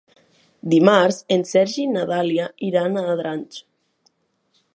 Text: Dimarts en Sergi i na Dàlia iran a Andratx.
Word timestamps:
Dimarts 0.73 1.19
en 1.35 1.45
Sergi 1.51 1.85
i 1.85 1.91
na 1.97 2.07
Dàlia 2.13 2.49
iran 2.71 2.97
a 2.97 3.05
Andratx. 3.13 3.63